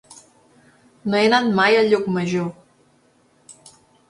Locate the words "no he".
1.13-1.27